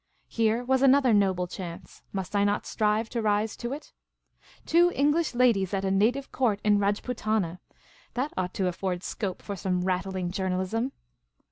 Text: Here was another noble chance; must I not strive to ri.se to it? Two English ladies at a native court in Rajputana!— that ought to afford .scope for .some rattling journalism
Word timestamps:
Here 0.29 0.63
was 0.63 0.81
another 0.81 1.13
noble 1.13 1.45
chance; 1.45 2.01
must 2.11 2.35
I 2.35 2.43
not 2.43 2.65
strive 2.65 3.07
to 3.09 3.21
ri.se 3.21 3.55
to 3.59 3.71
it? 3.71 3.93
Two 4.65 4.91
English 4.95 5.35
ladies 5.35 5.75
at 5.75 5.85
a 5.85 5.91
native 5.91 6.31
court 6.31 6.59
in 6.63 6.79
Rajputana!— 6.79 7.59
that 8.15 8.33
ought 8.35 8.55
to 8.55 8.67
afford 8.67 9.03
.scope 9.03 9.43
for 9.43 9.55
.some 9.55 9.81
rattling 9.81 10.31
journalism 10.31 10.91